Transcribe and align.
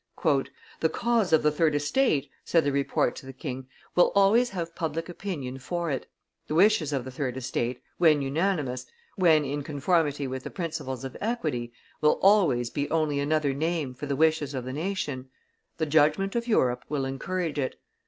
"The 0.79 0.89
cause 0.89 1.31
of 1.31 1.43
the 1.43 1.51
third 1.51 1.75
estate," 1.75 2.27
said 2.43 2.63
the 2.63 2.71
Report 2.71 3.15
to 3.17 3.27
the 3.27 3.33
king, 3.33 3.67
"will 3.93 4.11
always 4.15 4.49
have 4.49 4.73
public 4.73 5.07
opinion 5.09 5.59
for 5.59 5.91
it; 5.91 6.07
the 6.47 6.55
wishes 6.55 6.91
of 6.91 7.05
the 7.05 7.11
third 7.11 7.37
estate, 7.37 7.83
when 7.99 8.23
unanimous, 8.23 8.87
when 9.15 9.45
in 9.45 9.61
conformity 9.61 10.25
with 10.25 10.43
the 10.43 10.49
principles 10.49 11.03
of 11.05 11.15
equity, 11.21 11.71
will 12.01 12.17
always 12.23 12.71
be 12.71 12.89
only 12.89 13.19
another 13.19 13.53
name 13.53 13.93
for 13.93 14.07
the 14.07 14.15
wishes 14.15 14.55
of 14.55 14.65
the 14.65 14.73
nation; 14.73 15.29
the 15.77 15.85
judgment 15.85 16.35
of 16.35 16.47
Europe 16.47 16.83
will 16.89 17.05
encourage 17.05 17.59
it. 17.59 17.79